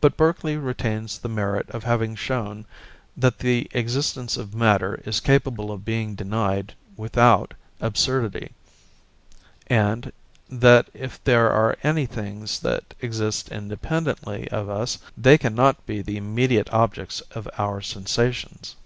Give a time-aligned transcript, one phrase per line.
[0.00, 2.64] But Berkeley retains the merit of having shown
[3.16, 8.52] that the existence of matter is capable of being denied without absurdity,
[9.66, 10.12] and
[10.48, 16.16] that if there are any things that exist independently of us they cannot be the
[16.16, 18.76] immediate objects of our sensations.